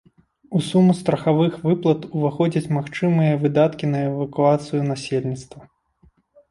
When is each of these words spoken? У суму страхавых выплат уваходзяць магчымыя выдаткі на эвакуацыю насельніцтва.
У 0.59 0.61
суму 0.67 0.93
страхавых 1.01 1.59
выплат 1.67 2.07
уваходзяць 2.15 2.71
магчымыя 2.79 3.39
выдаткі 3.45 3.85
на 3.93 3.99
эвакуацыю 4.09 4.81
насельніцтва. 4.93 5.61